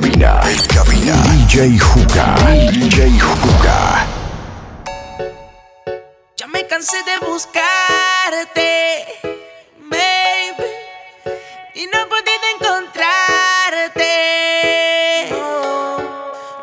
[0.00, 2.34] cabina, en cabina, DJ Juca,
[2.70, 4.06] DJ Juca.
[6.36, 9.04] Ya me cansé de buscarte,
[9.90, 10.70] baby,
[11.74, 14.08] y no he podido encontrarte.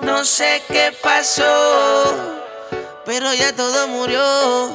[0.01, 2.41] No sé qué pasó,
[3.05, 4.73] pero ya todo murió.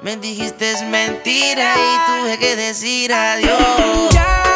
[0.00, 4.47] Me dijiste es mentira y tuve que decir adiós.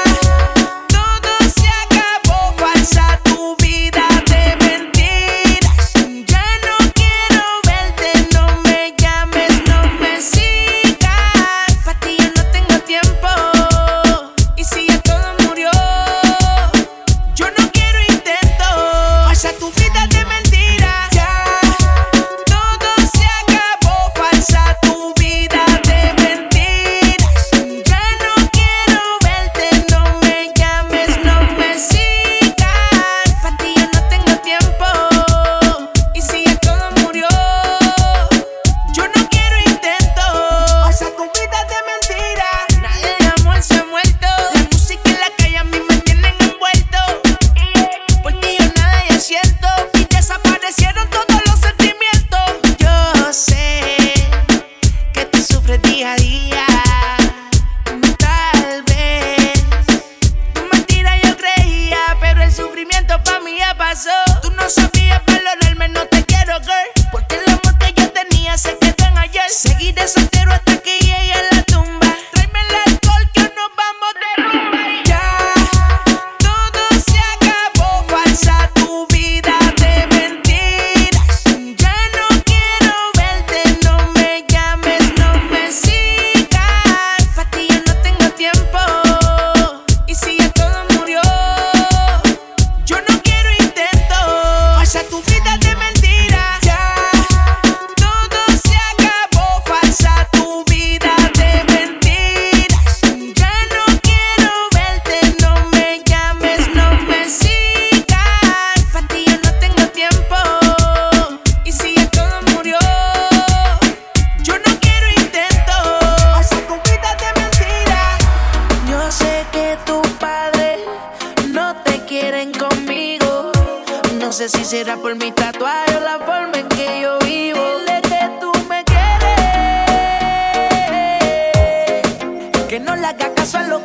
[132.73, 133.85] Que no le haga caso a lo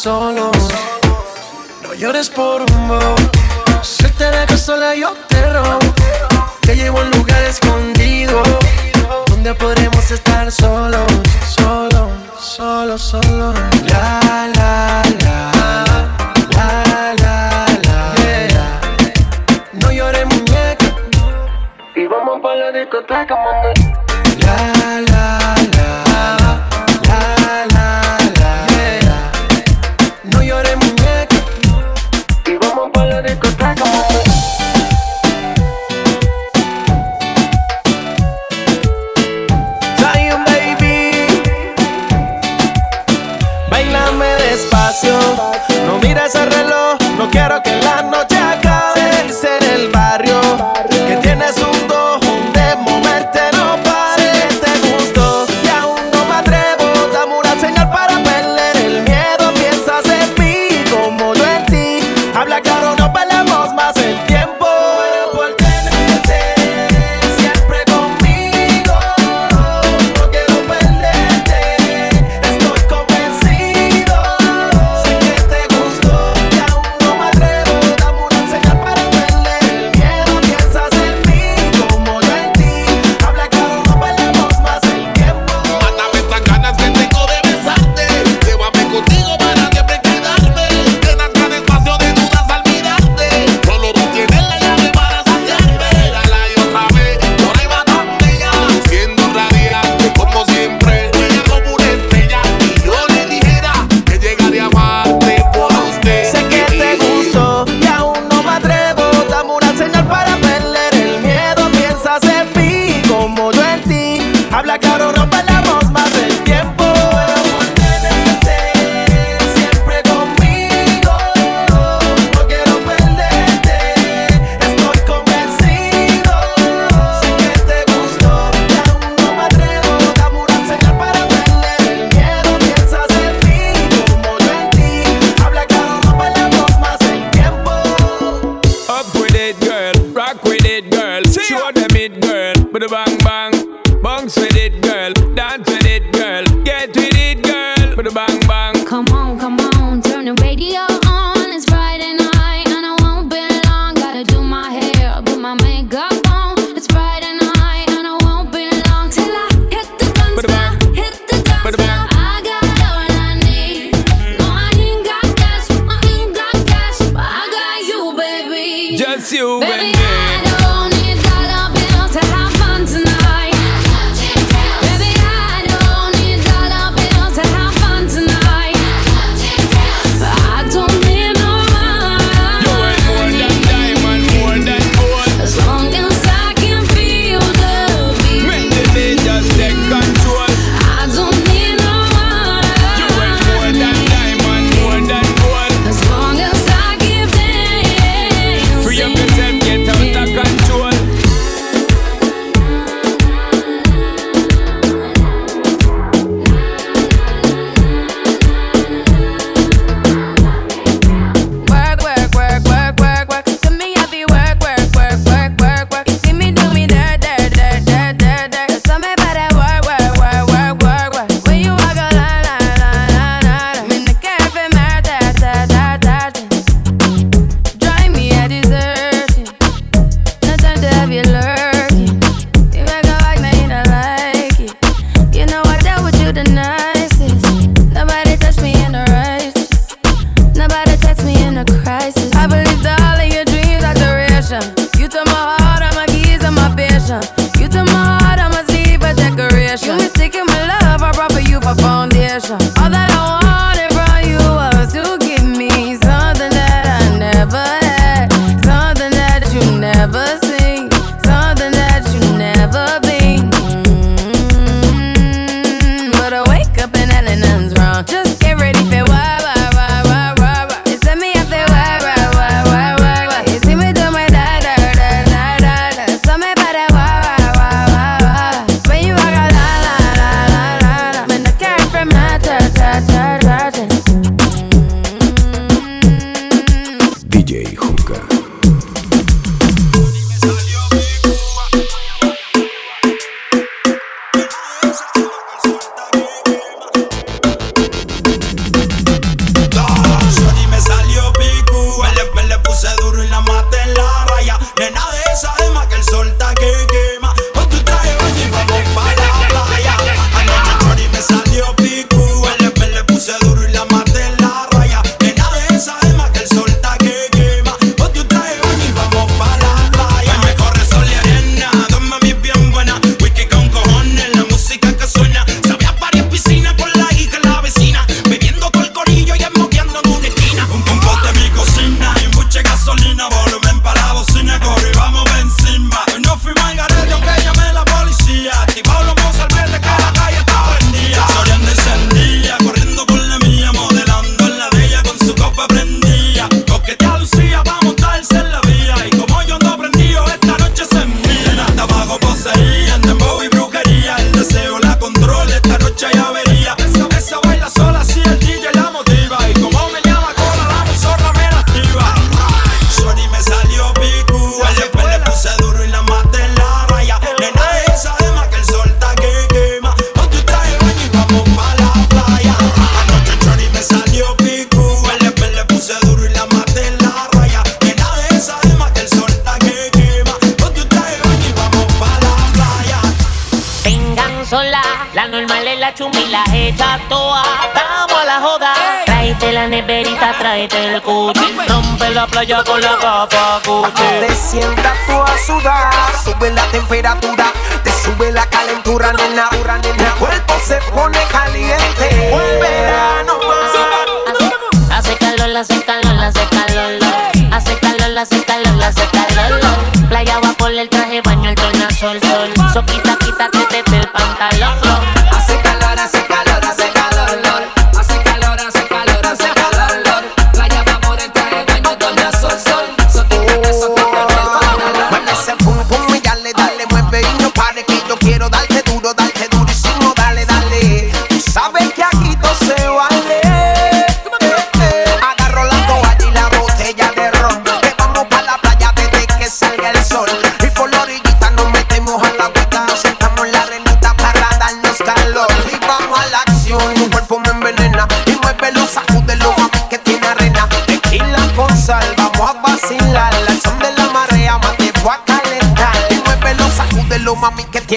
[0.00, 0.56] solos.
[1.82, 3.16] No llores por un
[3.82, 5.78] Si te sola, yo te robo.
[6.62, 8.42] Te llevo a un lugar escondido
[9.28, 11.06] donde podremos estar solos,
[11.54, 12.08] solo,
[12.38, 13.52] solo, solo.
[13.84, 14.20] La
[14.56, 15.52] la la.
[16.56, 18.80] La la la.
[19.72, 20.96] No llores muñeca
[21.94, 23.79] y vamos para la discoteca, mami.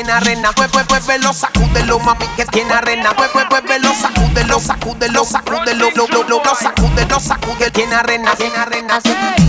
[0.03, 3.89] tiene arena, pues pues pues velo, sacúdelo, mami que tiene arena, pues pues pues velo,
[3.93, 8.99] sacúdelo, sacúdelo, sacúdelo, lo lo lo lo sacúdelo, sacúdelo, tiene arena, tiene arena.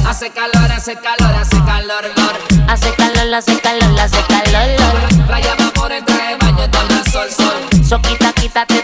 [0.07, 2.39] Hace calor, hace calor, hace calor, lor.
[2.69, 5.29] Hace calor, hace calor, hace calor, lor.
[5.29, 7.85] Rayaba por el traje baño, toma sol, sol.
[7.85, 8.84] So quita, quítate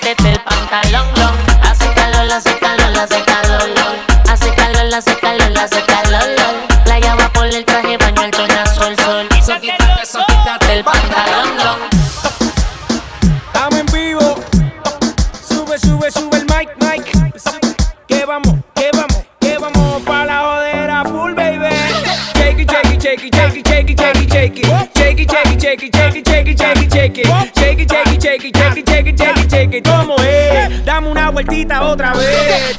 [31.68, 32.76] otra vez.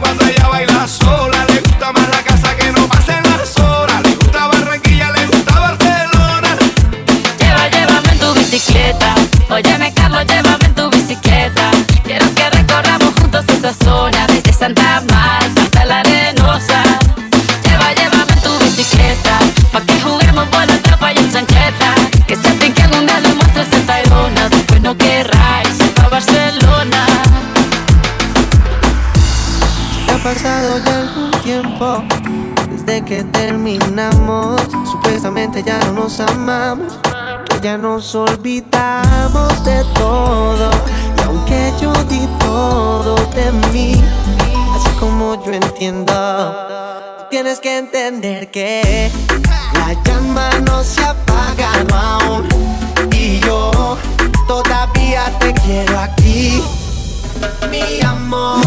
[0.00, 1.35] cuando ella baila sola.
[33.06, 34.60] que terminamos.
[34.90, 36.98] Supuestamente ya no nos amamos,
[37.62, 40.70] ya nos olvidamos de todo.
[41.16, 44.02] Y aunque yo di todo de mí,
[44.74, 46.12] así como yo entiendo,
[47.30, 49.10] tienes que entender que
[49.74, 52.48] la llama no se ha apagado aún.
[53.12, 53.96] Y yo
[54.48, 56.60] todavía te quiero aquí,
[57.70, 58.66] mi amor.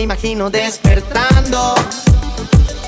[0.00, 1.74] me imagino despertando.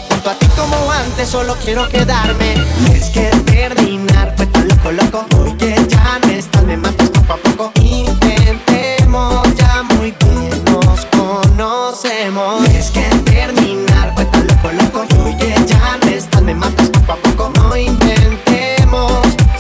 [0.08, 2.54] Junto a ti como antes, solo quiero quedarme.
[2.90, 5.26] Es que terminar fue tan loco, loco.
[5.36, 7.72] Hoy que ya no estás, me matas poco a poco.
[7.82, 12.66] Intentemos ya muy bien, nos conocemos.
[12.70, 15.04] Es que terminar fue tan loco, loco.
[15.22, 17.52] Hoy que ya no estás, me matas poco a poco.
[17.56, 19.12] No intentemos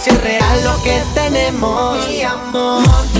[0.02, 1.98] si es real lo que tenemos.
[2.08, 3.11] Mi amor.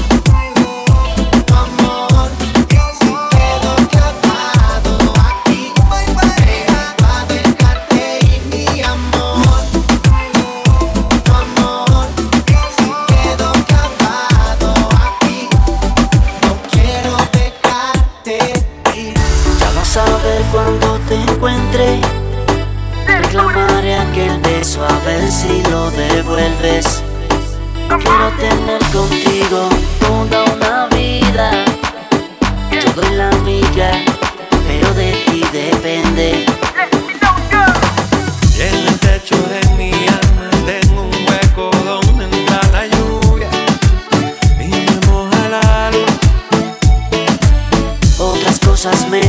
[48.82, 49.21] cosas me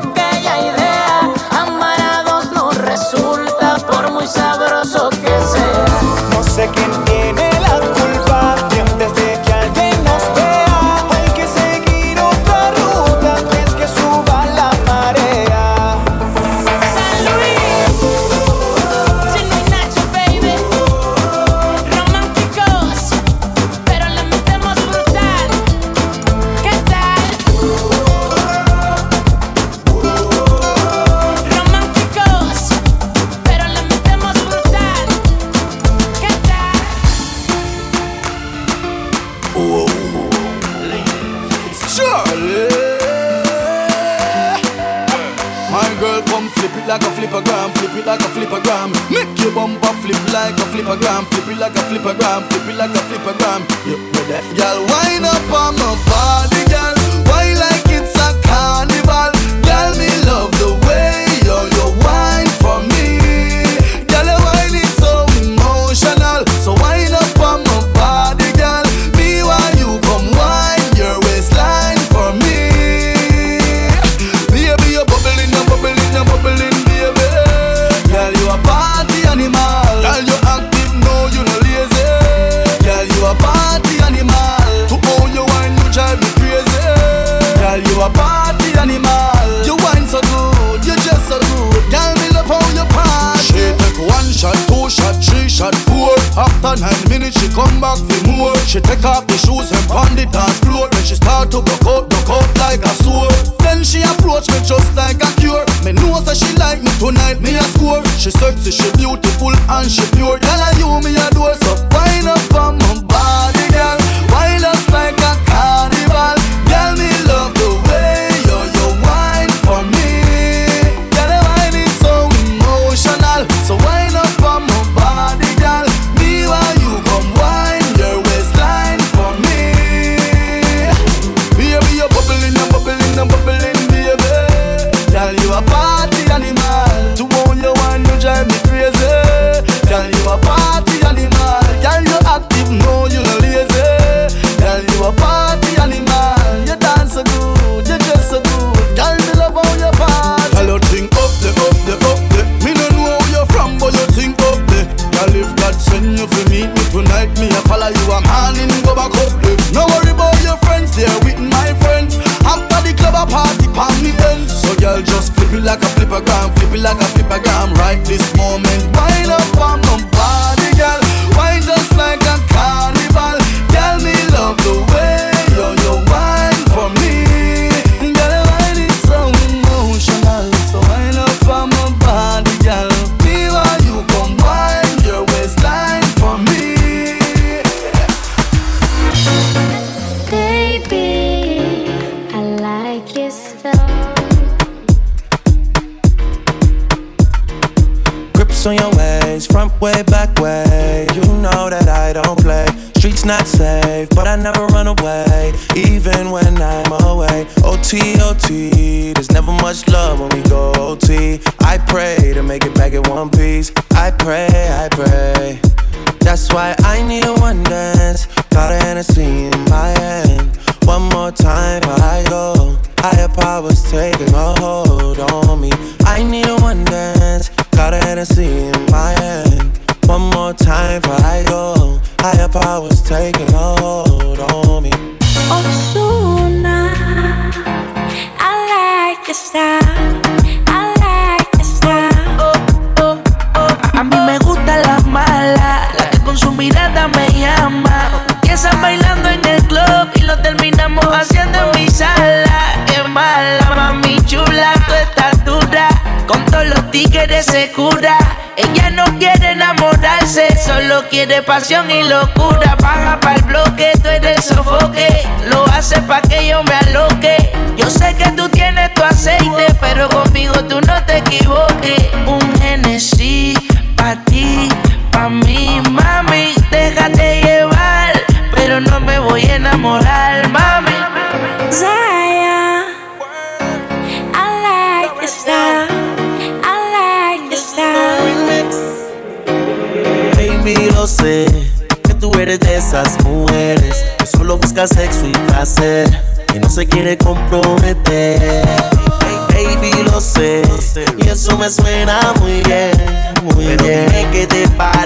[0.00, 0.25] nació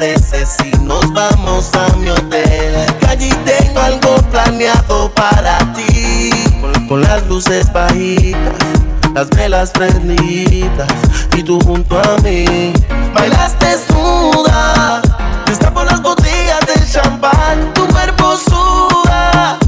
[0.00, 2.74] parece si nos vamos a mi hotel.
[3.00, 6.30] Que allí tengo algo planeado para ti.
[6.88, 8.40] Con, las luces bajitas,
[9.14, 10.88] las velas prendidas
[11.36, 12.72] y tú junto a mí.
[13.12, 15.02] Bailas desnuda,
[15.74, 19.58] por las botellas de champán, tu cuerpo suda.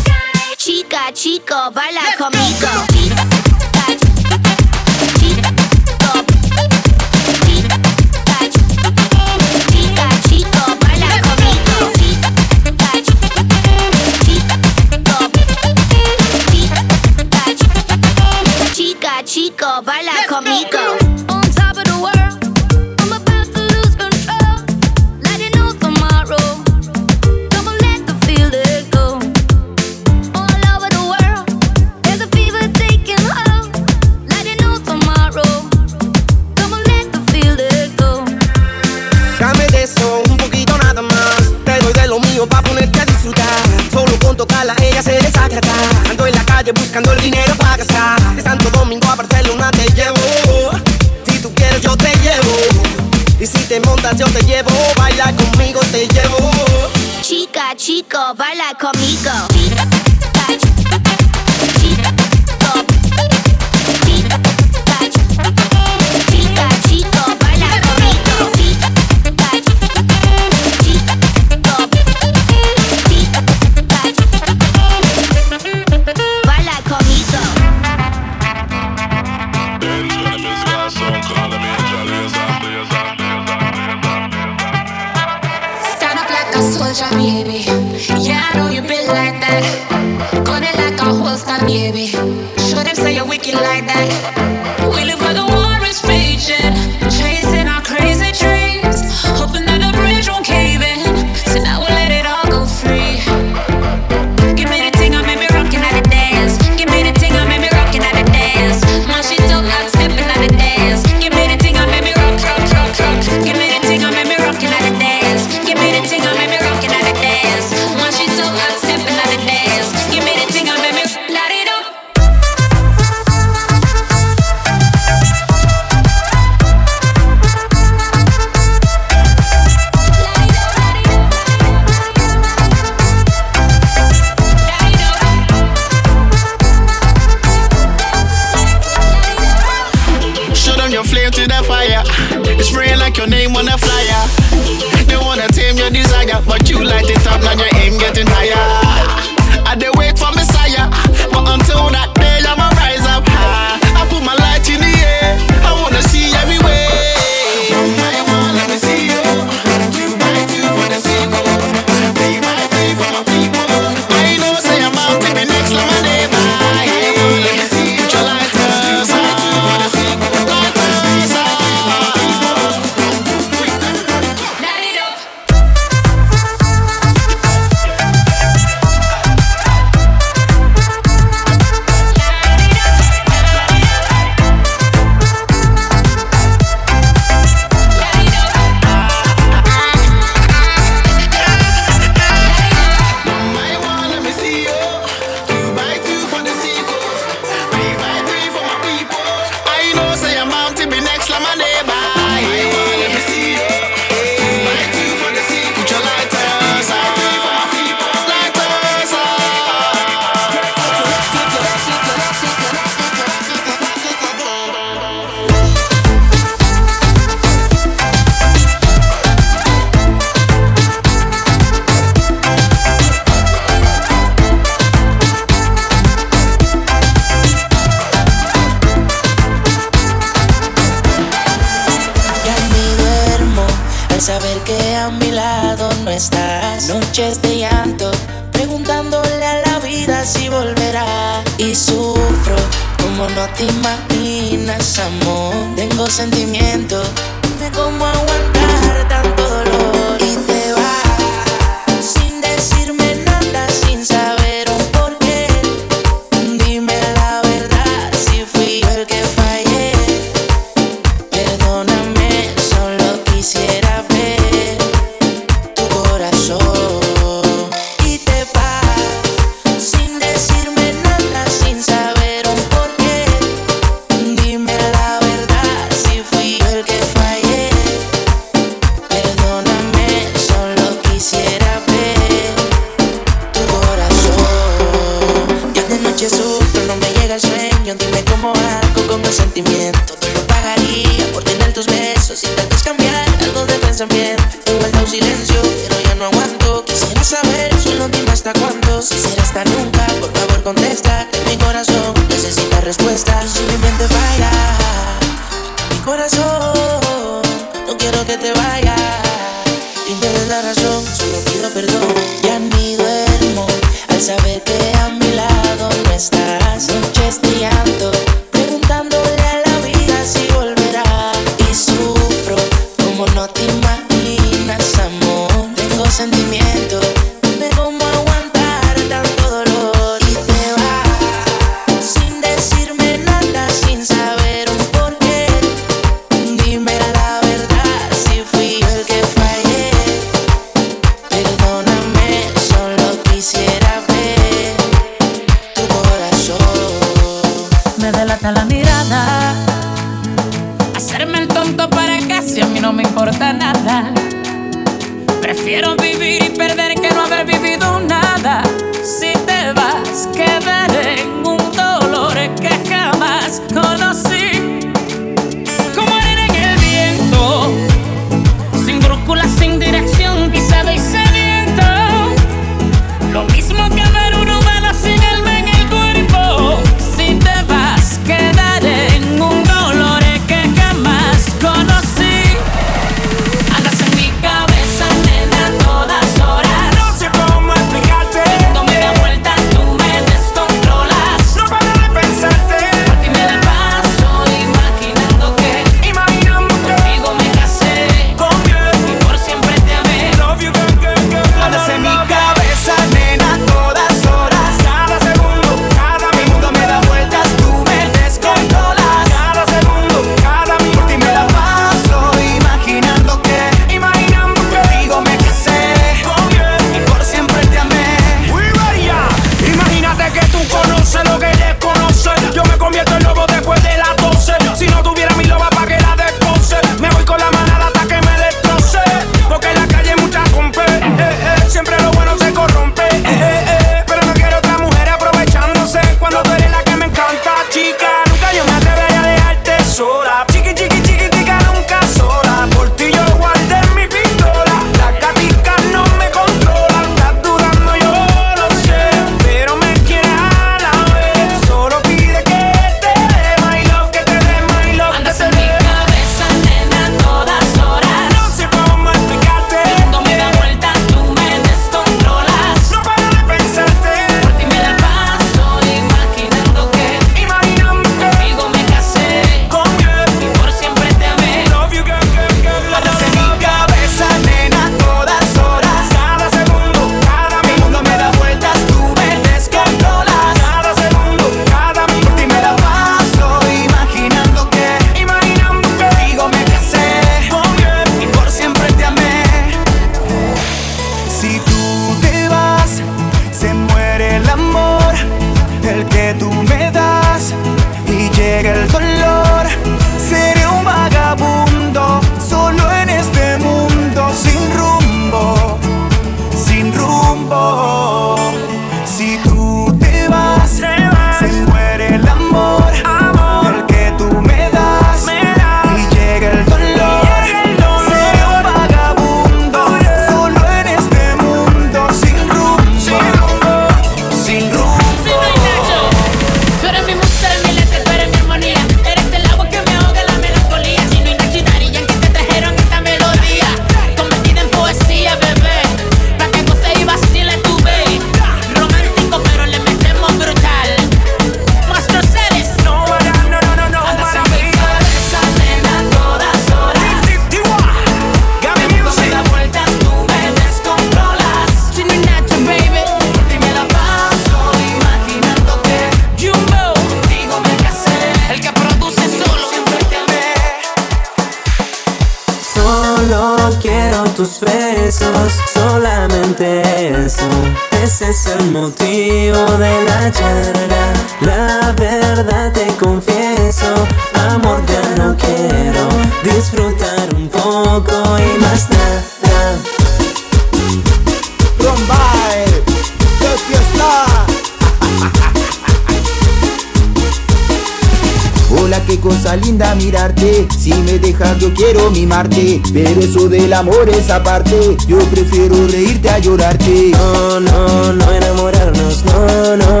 [590.92, 592.80] Si me dejas yo quiero mimarte.
[592.92, 594.96] Pero eso del amor es aparte.
[595.06, 597.12] Yo prefiero reírte a llorarte.
[597.12, 600.00] No, no, no enamorarnos, no, no.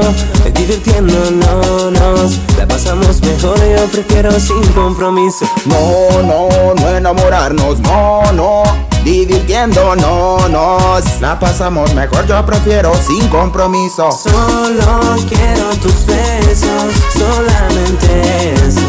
[0.54, 5.44] Divirtiéndonos, la pasamos mejor Yo prefiero sin compromiso.
[5.66, 8.62] No, no, no enamorarnos, no, no.
[9.02, 14.12] Divirtiéndonos, la pasamos mejor Yo prefiero sin compromiso.
[14.12, 18.88] Solo quiero tus besos, solamente eso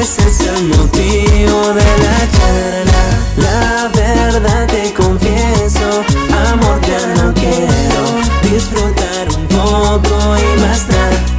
[0.00, 3.02] Ese es el motivo de la charla.
[3.36, 6.02] La verdad te confieso,
[6.50, 8.02] amor ya no quiero
[8.42, 11.37] disfrutar un poco y más.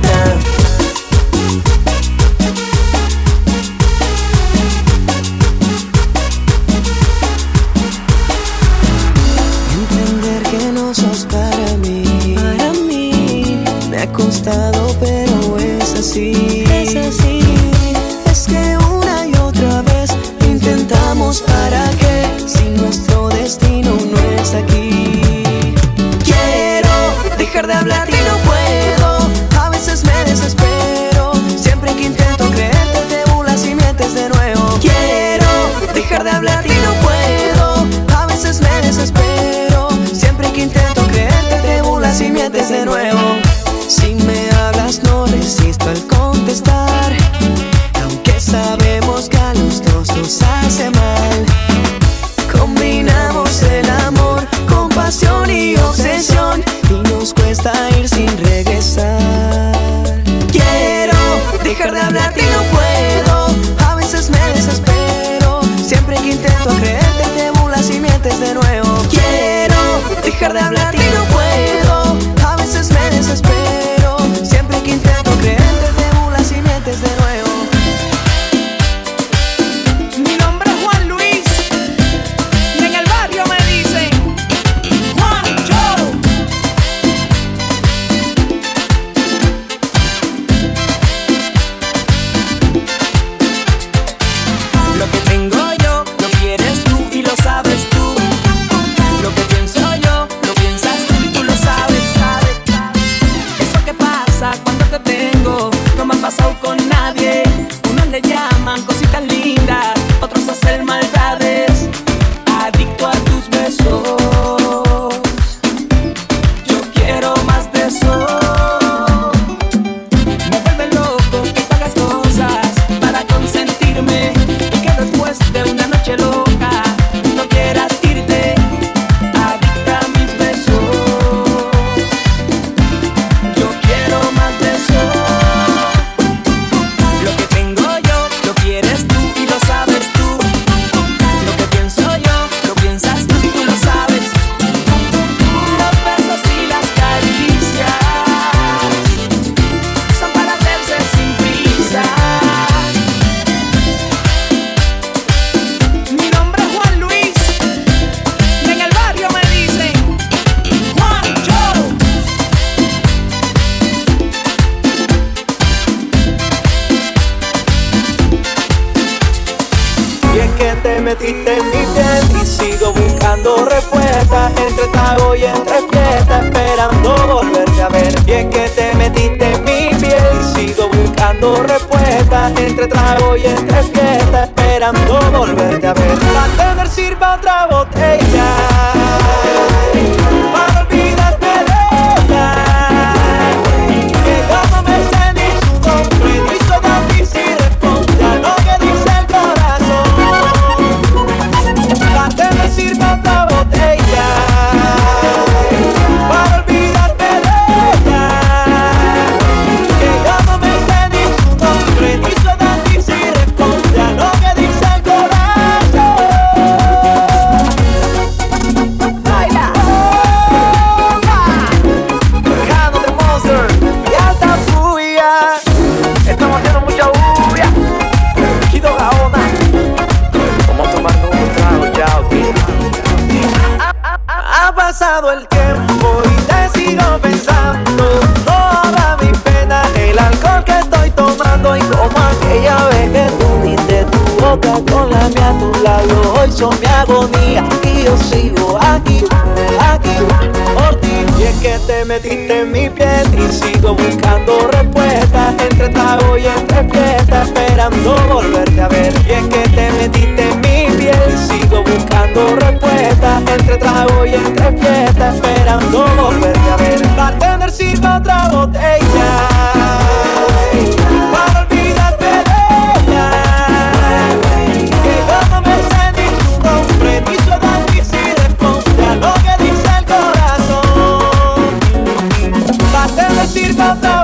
[283.69, 284.18] irmandade.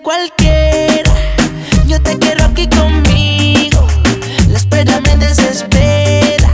[0.00, 1.12] Cualquiera.
[1.86, 3.86] Yo te quiero aquí conmigo.
[4.48, 6.48] La espera me desespera.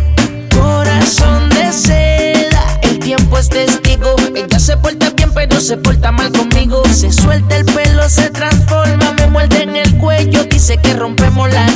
[0.55, 2.78] Corazón de seda.
[2.82, 4.14] El tiempo es testigo.
[4.34, 6.82] Ella se porta bien, pero se porta mal conmigo.
[6.92, 9.12] Se suelta el pelo, se transforma.
[9.12, 10.45] Me muerde en el cuello.
[10.45, 11.66] Dice que rompemos la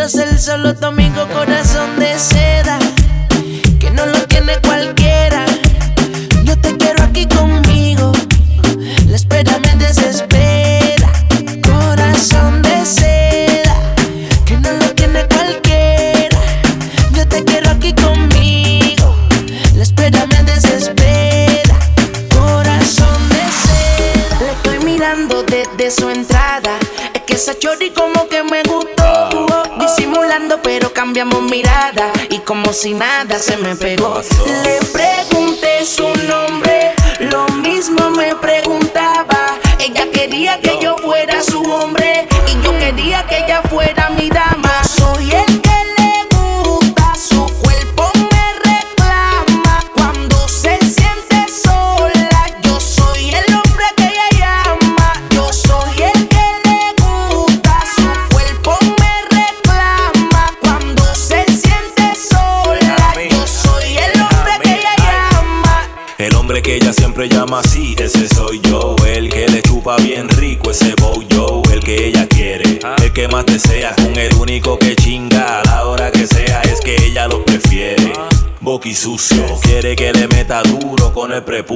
[0.00, 2.09] quiero ser solo tu amigo, corazón de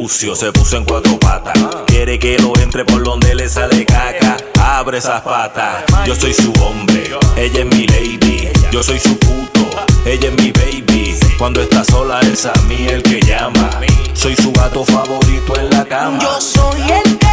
[0.07, 1.55] Se puso en cuatro patas,
[1.87, 4.37] quiere que lo entre por donde le sale caca.
[4.63, 8.51] Abre esas patas, yo soy su hombre, ella es mi lady.
[8.71, 9.67] Yo soy su puto,
[10.05, 11.19] ella es mi baby.
[11.39, 13.71] Cuando está sola es a mí el que llama.
[14.13, 16.19] Soy su gato favorito en la cama.
[16.21, 17.24] Yo soy el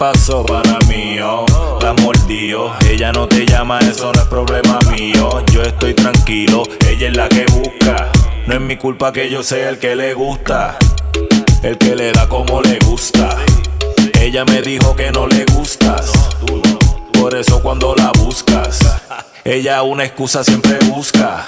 [0.00, 1.18] pasó para mí?
[1.22, 1.44] Oh,
[1.82, 2.72] la mordió.
[2.88, 5.44] Ella no te llama, eso no es problema mío.
[5.52, 8.10] Yo estoy tranquilo, ella es la que busca.
[8.46, 10.78] No es mi culpa que yo sea el que le gusta.
[11.62, 13.36] El que le da como le gusta.
[14.18, 16.10] Ella me dijo que no le gustas.
[17.12, 18.78] Por eso cuando la buscas,
[19.44, 21.44] ella una excusa siempre busca.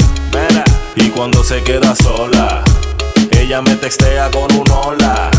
[0.97, 2.63] Y cuando se queda sola,
[3.31, 5.31] ella me textea con un hola.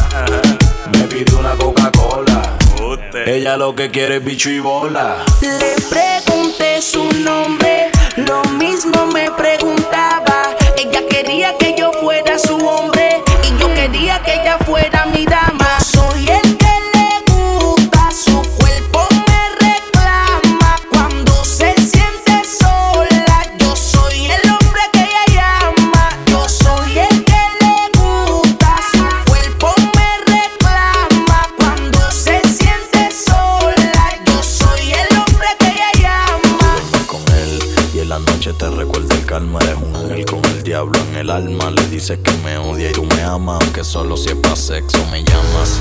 [0.91, 2.62] Me pide una Coca-Cola.
[3.25, 5.25] Ella lo que quiere es bicho y bola.
[5.41, 10.55] Le pregunté su nombre, lo mismo me preguntaba.
[10.77, 15.52] Ella quería que yo fuera su hombre y yo quería que ella fuera mi dama.
[40.73, 41.69] diablo en el alma.
[41.69, 44.97] Le dices que me odia y tú me amas, aunque solo si es pa' sexo
[45.11, 45.79] me llamas.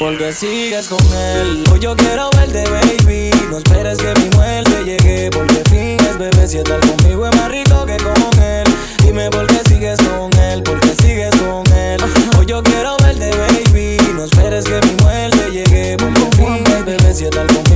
[0.00, 1.62] Porque sigues con él.
[1.70, 3.30] Hoy yo quiero verte, baby.
[3.48, 5.30] No esperes que mi muerte llegue.
[5.30, 8.66] Porque finges, bebé, si estar conmigo es más rico que con él.
[9.04, 12.00] Dime por qué sigues con él, por qué sigues con él.
[12.36, 13.98] Hoy yo quiero verte, baby.
[14.12, 15.96] No esperes que mi muerte llegue.
[15.98, 17.67] Porque finges, bebé, si estar conmigo.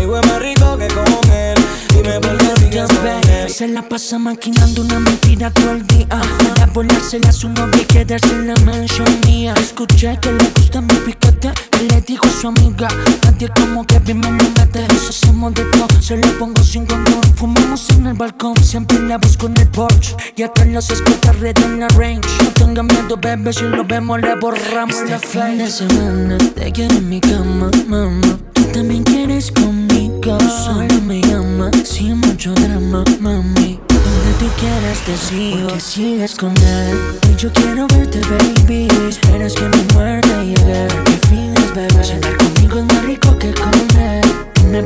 [3.53, 6.07] Se la pasa maquinando una mentira todo el día.
[6.09, 9.53] Para volársela a su novia y quedarse en la mansión mía.
[9.61, 12.89] Escuché que le gusta mi piquete y le dijo a su amiga.
[13.25, 14.87] Nadie como que me lo mete.
[14.89, 17.23] Nos hacemos de todo, se lo pongo sin condón.
[17.35, 20.17] Fumamos en el balcón, siempre la busco en el porch.
[20.35, 22.29] Y acá los escucha red en la range.
[22.43, 26.73] No tengan miedo, bebé, si lo vemos le borramos Este la fin de semana te
[26.73, 28.52] quiero en mi cama, mamá.
[28.73, 30.39] También quieres conmigo.
[30.65, 33.81] Solo me llama, sin mucho drama, mami.
[33.89, 37.19] Donde tú quieras te sigo, porque sigues con él.
[37.31, 38.89] Y yo quiero verte, baby.
[39.09, 40.89] Esperas que mi muerte llegue.
[41.05, 42.05] Que finges, bebé.
[42.05, 44.23] Cenar conmigo es más rico que con él.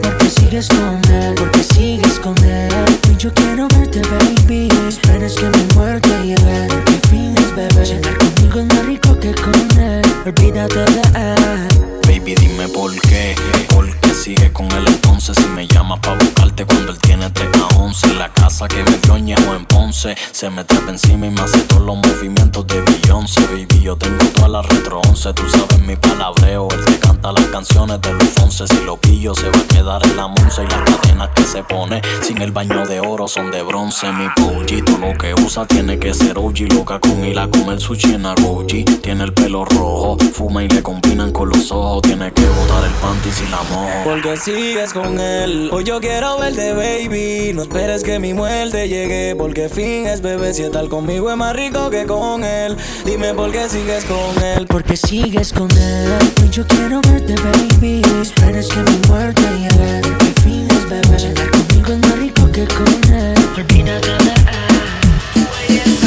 [0.03, 2.71] Por qué sigues con él, porque sigues con él.
[3.11, 4.69] Y yo quiero verte, baby.
[4.89, 6.69] Esperas que mi muerte llegue.
[6.87, 7.87] Que finges, bebé.
[7.87, 10.03] Cenar conmigo es más rico que con él.
[10.27, 12.06] Olvídate de él.
[12.19, 13.35] Baby, dime por qué.
[13.69, 15.37] ¿Por qué sigue con él entonces?
[15.37, 18.15] Si me llama pa' buscarte cuando él tiene 3 a 11.
[18.15, 20.17] La casa que me dio Ñejo en Ponce.
[20.33, 23.43] Se me trepa encima y me hace todos los movimientos de Beyoncé.
[23.49, 25.35] Baby, yo tengo toda la retro 11.
[25.35, 26.69] Tú sabes mi palabreo.
[26.71, 28.67] Él te canta las canciones de Luis Fonse.
[28.67, 30.63] Si lo pillo, se va a quedar en la monza.
[30.63, 34.11] Y las cadenas que se pone sin el baño de oro son de bronce.
[34.13, 36.73] Mi pollito lo que usa tiene que ser OG.
[36.73, 38.85] Loca con ir a comer sushi en Agoji.
[38.85, 40.17] Tiene el pelo rojo.
[40.33, 42.06] Fuma y le combinan con los ojos.
[42.07, 43.91] Tiene que botar el panty si la mojo.
[44.05, 45.71] Porque sigues con él.
[45.73, 47.53] Hoy yo quiero verte, baby.
[47.53, 49.35] No esperes que mi muerte llegue.
[49.35, 50.55] Porque finges, bebé.
[50.55, 52.77] Si estar conmigo es más rico que con él.
[53.05, 54.67] Dime por qué sigues con él.
[54.69, 56.13] Porque sigues con él.
[56.45, 58.03] Y yo quiero verte, baby.
[58.23, 60.01] Esperas que mi muerte llegue.
[60.03, 61.19] Que finges, bebé.
[61.19, 63.35] Cenar conmigo es más rico que con él.
[63.57, 64.31] Olvídate de
[65.75, 66.06] él.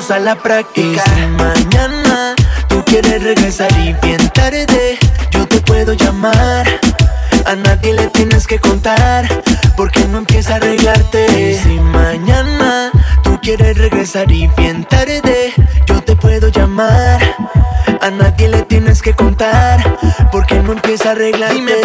[0.00, 1.02] Vamos a la práctica.
[1.04, 2.34] Y si mañana
[2.68, 4.98] tú quieres regresar y bien tarde,
[5.30, 6.66] yo te puedo llamar.
[7.44, 9.26] A nadie le tienes que contar,
[9.76, 11.26] porque no empieza a arreglarte.
[11.38, 12.90] Y si mañana
[13.22, 15.52] tú quieres regresar y bien tarde,
[15.86, 17.20] yo te puedo llamar.
[18.00, 19.98] A nadie le tienes que contar,
[20.32, 21.54] porque no empieza a arreglarte.
[21.56, 21.79] Dime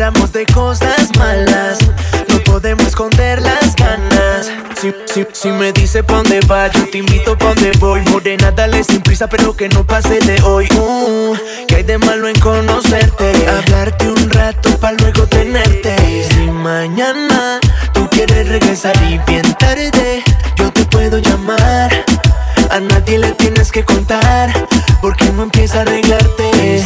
[0.00, 1.78] y habláramos de cosas malas.
[2.28, 4.50] No podemos esconder las ganas.
[4.80, 8.00] Si, si, si me dice pa' dónde va, yo te invito pa' donde voy.
[8.10, 10.68] Morena, dale sin prisa, pero que no pase de hoy.
[10.74, 11.36] Uh,
[11.68, 13.32] que hay de malo en conocerte?
[13.46, 15.96] Hablarte un rato pa' luego tenerte.
[16.30, 17.60] Si mañana
[17.92, 20.24] tú quieres regresar y bien tarde,
[20.56, 21.90] yo te puedo llamar.
[22.70, 24.50] A nadie le tienes que contar,
[25.02, 26.82] porque no empieza a arreglarte.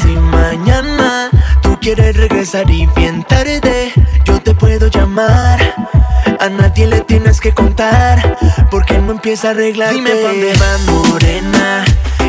[1.85, 3.93] Quieres regresar y bien tarde,
[4.25, 5.61] yo te puedo llamar.
[6.41, 8.39] A nadie le tienes que contar,
[8.71, 9.95] porque no empieza a arreglarte.
[9.95, 11.85] Dime pa' dónde vas, morena.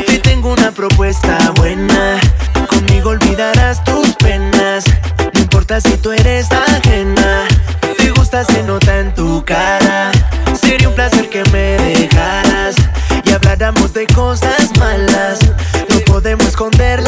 [0.06, 2.20] Te tengo una propuesta buena.
[2.68, 4.84] Conmigo olvidarás tus penas.
[5.32, 7.44] No importa si tú eres ajena.
[7.96, 10.12] Te gusta, se nota en tu cara.
[10.60, 12.76] Sería un placer que me dejaras
[13.24, 15.38] y habláramos de cosas malas.
[15.88, 17.02] No podemos esconder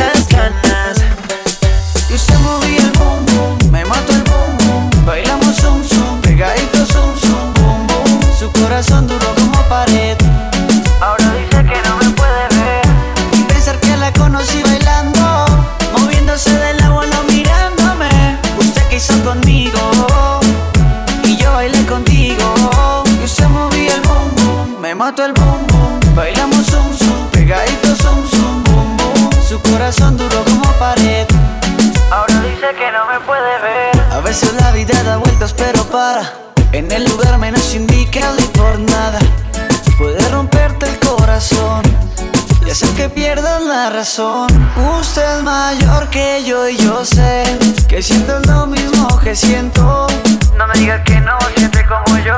[34.41, 36.22] veces la vida da vueltas, pero para.
[36.72, 39.18] En el lugar menos indicado y por nada.
[39.97, 41.82] Puede romperte el corazón
[42.64, 44.47] y hacer que pierdas la razón.
[45.01, 47.43] Usted es mayor que yo y yo sé
[47.89, 50.07] que siento lo mismo que siento.
[50.57, 52.36] No me digas que no siente como yo.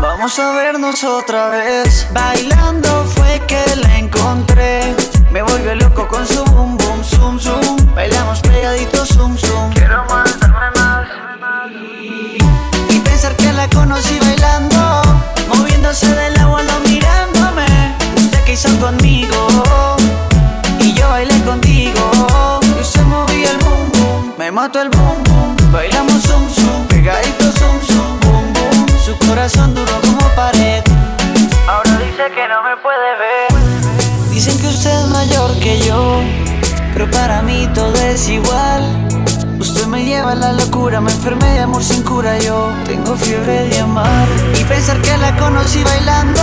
[0.00, 2.06] Vamos a vernos otra vez.
[2.12, 4.94] Bailando fue que la encontré.
[5.30, 7.94] Me volvió loco con su boom boom zoom zoom.
[7.94, 9.70] Bailamos pegaditos zoom zoom.
[9.74, 10.29] Quiero más.
[13.60, 15.02] La conocí bailando,
[15.48, 17.66] moviéndose del agua, no mirándome.
[18.16, 19.36] Usted que hizo conmigo
[20.78, 22.00] y yo bailé contigo.
[22.80, 25.72] Y se movía el boom boom, me mató el boom boom.
[25.72, 28.86] Bailamos zoom zoom, pegadito zoom zoom boom boom.
[29.04, 30.82] Su corazón duro como pared.
[31.68, 33.48] Ahora dice que no me puede ver.
[34.30, 36.22] Dicen que usted es mayor que yo,
[36.94, 38.82] pero para mí todo es igual.
[39.90, 42.38] Me lleva a la locura, me enfermé de amor sin cura.
[42.38, 44.28] Yo tengo fiebre de amar.
[44.56, 46.42] Y pensar que la conocí bailando,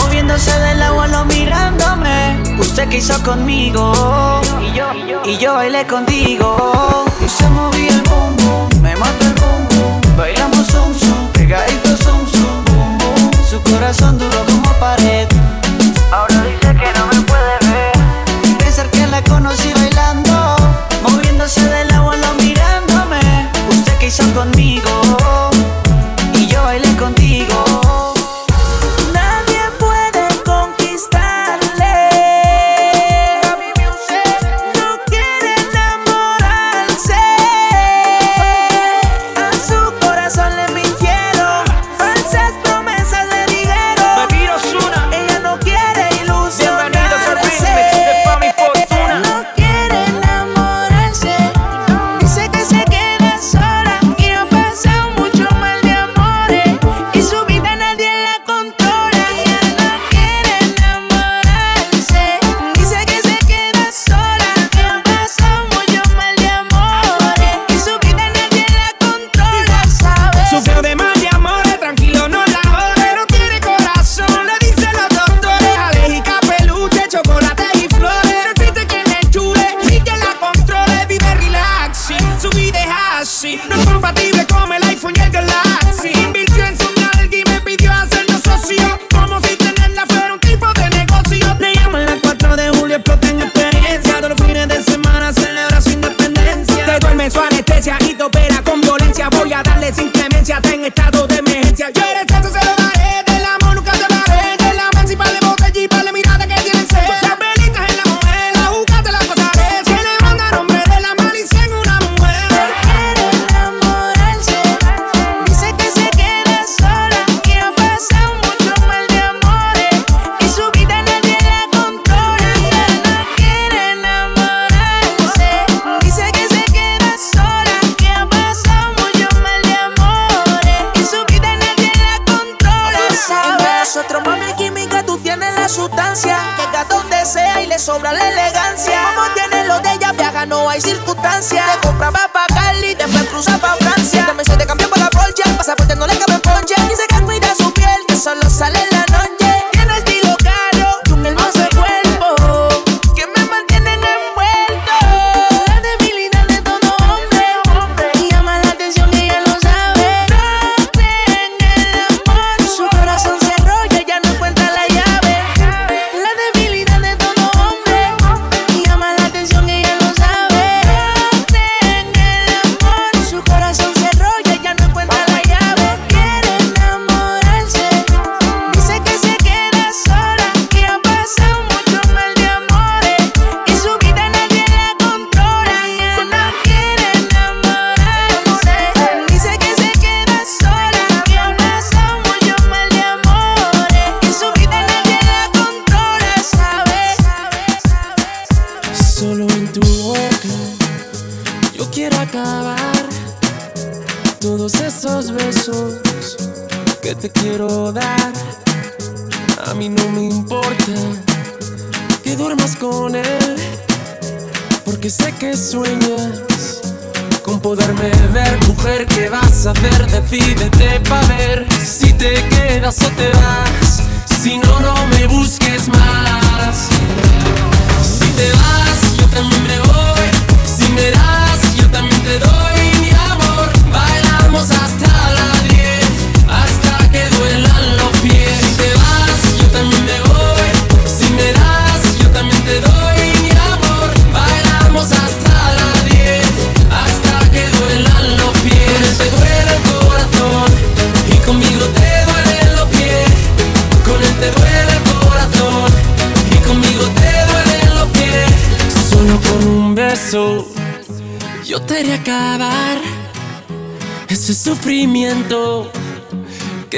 [0.00, 2.40] moviéndose del agua, no mirándome.
[2.60, 4.86] Usted que hizo conmigo, y yo,
[5.24, 7.04] y yo bailé contigo.
[7.20, 8.36] Y se movía el boom,
[8.80, 10.16] me mató el boom.
[10.16, 12.24] Bailamos zoom zoom, pegadito zoom
[12.66, 13.30] boom boom.
[13.50, 15.29] Su corazón duro como pared.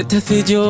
[0.04, 0.61] Te hace.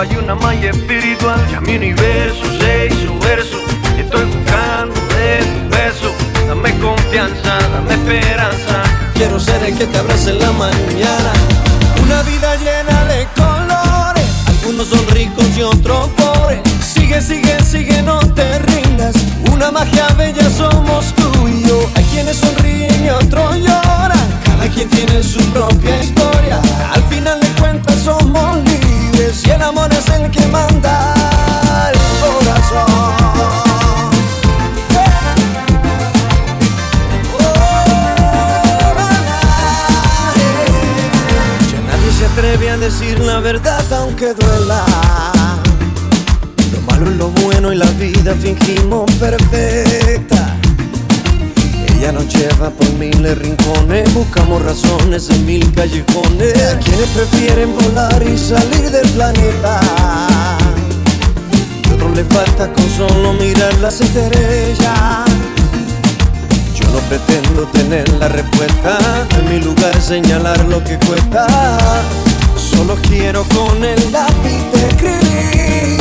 [0.00, 3.58] Hay una malla espiritual Ya mi universo se hizo verso
[3.98, 6.12] Estoy buscando de tu beso
[6.48, 8.82] Dame confianza, dame esperanza
[9.20, 11.32] Quiero ser el que te abrace en la mañana.
[12.02, 14.24] Una vida llena de colores.
[14.46, 16.60] Algunos son ricos y otros pobres.
[16.82, 19.14] Sigue, sigue, sigue, no te rindas.
[19.52, 21.86] Una magia bella somos tú y yo.
[21.96, 24.26] Hay quienes sonríen y otros lloran.
[24.42, 26.19] Cada quien tiene su propia historia.
[43.52, 44.84] Verdad aunque duela.
[46.72, 50.56] Lo malo es lo bueno y la vida fingimos perfecta.
[51.88, 56.62] Ella nos lleva por miles rincones, buscamos razones en mil callejones.
[56.62, 59.80] A quienes prefieren volar y salir del planeta.
[61.88, 65.24] Y otros les falta con solo mirar las estrellas.
[66.76, 68.96] Yo no pretendo tener la respuesta,
[69.40, 71.48] en mi lugar señalar lo que cuesta.
[72.80, 76.00] Solo quiero con el lápiz escribir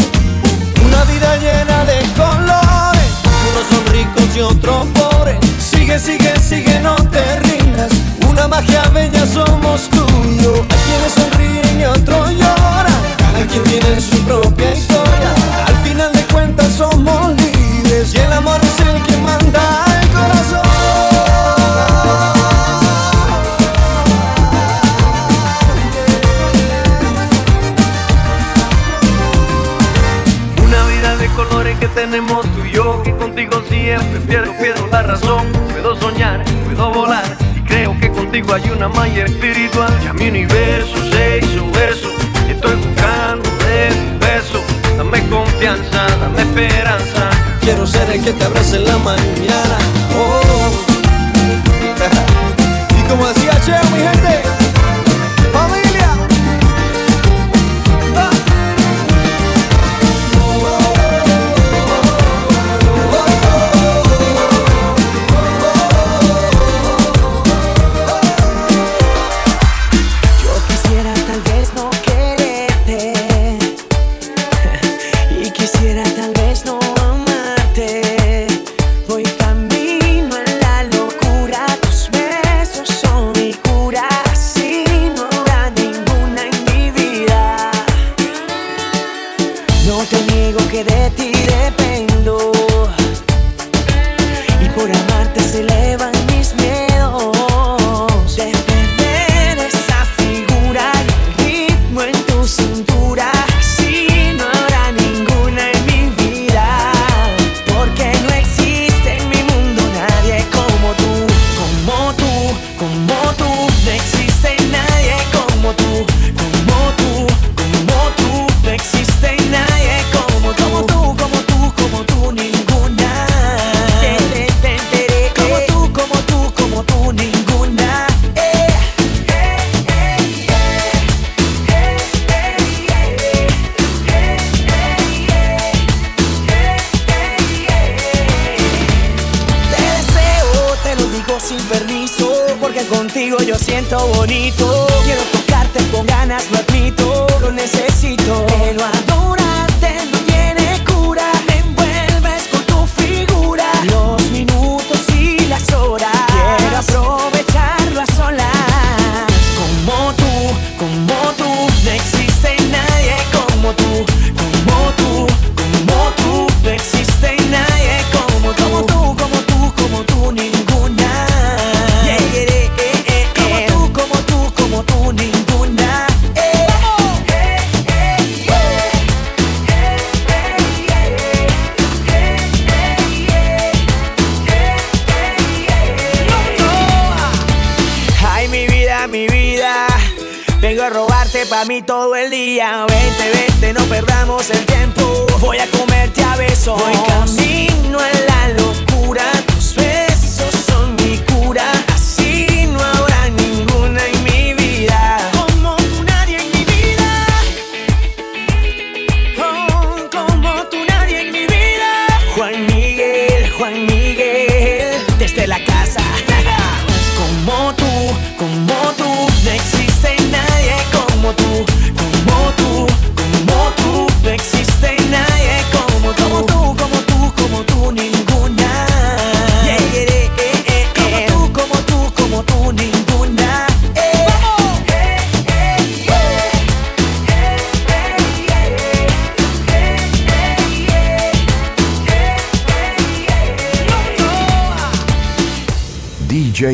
[0.85, 3.11] una vida llena de colores.
[3.51, 5.39] Unos son ricos y otros pobres.
[5.59, 7.91] Sigue, sigue, sigue, no te rindas.
[8.29, 10.39] Una magia bella somos tú y.
[10.39, 13.01] Hay quienes sonríen y otros lloran.
[13.17, 15.33] Cada quien tiene su propia historia.
[15.67, 19.78] Al final de cuentas somos libres y el amor es el que manda
[33.19, 35.45] contigo siempre pierdo, pierdo la razón.
[35.71, 37.37] Puedo soñar, puedo volar.
[37.55, 39.93] Y creo que contigo hay una malla espiritual.
[40.03, 42.09] Ya mi universo se hizo verso.
[42.49, 44.63] Estoy buscando de tu beso.
[44.97, 47.29] Dame confianza, dame esperanza.
[47.61, 49.77] Quiero ser el que te abrace en la mañana.
[50.17, 50.71] Oh.
[52.97, 54.48] y como decía Cheo, mi gente,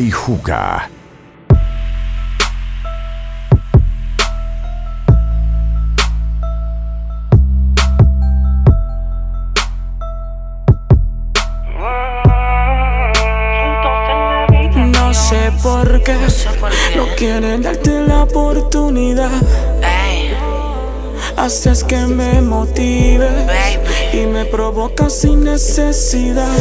[0.02, 0.90] Juca.
[14.76, 16.16] No sé por qué
[16.94, 19.30] no quieren darte la oportunidad.
[21.38, 23.28] Haces que me motive
[24.12, 26.58] y me provoca sin necesidad.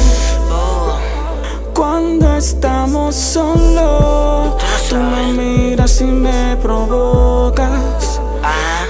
[2.18, 4.56] Cuando estamos solos,
[4.90, 8.22] tú me miras y me provocas.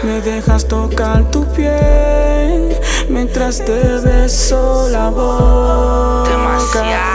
[0.03, 2.79] Me dejas tocar tu piel
[3.09, 6.29] mientras te beso la boca.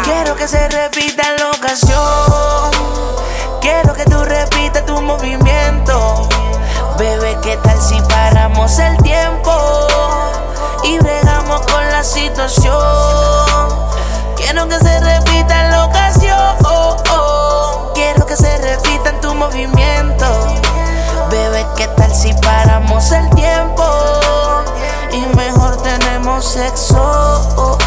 [0.03, 2.73] Quiero que se repita la ocasión.
[3.61, 6.29] Quiero que tú repitas tu movimiento.
[6.99, 9.53] Bebé, ¿qué tal si paramos el tiempo?
[10.83, 13.90] Y bregamos con la situación.
[14.41, 16.57] Quiero que se repita la ocasión.
[17.95, 20.27] Quiero que se repita en tu movimiento.
[21.31, 23.85] Bebé, ¿qué tal si paramos el tiempo?
[25.13, 27.79] Y mejor tenemos sexo.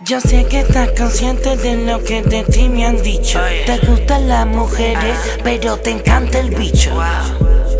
[0.00, 3.40] Yo sé que estás consciente de lo que de ti me han dicho.
[3.66, 6.92] Te gustan las mujeres, pero te encanta el bicho.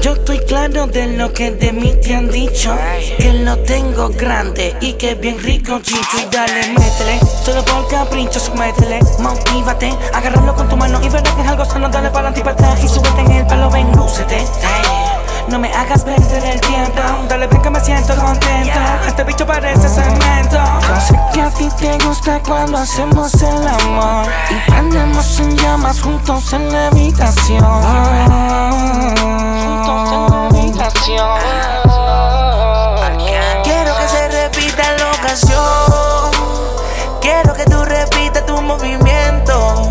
[0.02, 2.76] Yo estoy claro de lo que de mí te han dicho.
[3.18, 6.18] Que lo tengo grande y que bien rico chicho.
[6.18, 7.20] Y dale, métele.
[7.44, 9.00] Solo por capricho, métele.
[9.18, 11.88] Motívate, agárralo con tu mano y verás que es algo sano.
[11.88, 14.44] Dale para adelante y para atrás y súbete en el pelo, ven, lúcete.
[15.48, 17.00] No me hagas perder el tiempo.
[17.28, 18.78] Dale, ven que me siento contento.
[19.06, 20.58] Este bicho parece cemento.
[20.88, 24.26] Yo sé que a ti te gusta cuando hacemos el amor.
[24.50, 27.62] Y prendemos en llamas juntos en la habitación.
[29.62, 31.38] Juntos en la habitación.
[33.62, 36.30] Quiero que se repita la ocasión.
[37.20, 39.88] Quiero que tú repitas tu movimiento.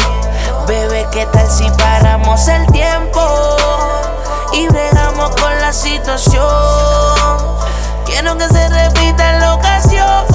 [0.68, 3.22] Bebé, ¿qué tal si paramos el tiempo?
[4.54, 5.05] Y bregamos
[5.74, 6.44] situación.
[8.06, 10.26] Quiero que se repita la ocasión.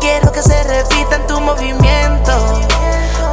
[0.00, 2.32] Quiero que se repita en tu movimiento.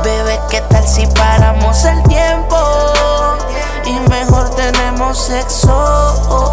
[0.03, 2.57] Bebé, ¿qué tal si paramos el tiempo?
[3.85, 6.51] Y mejor tenemos sexo.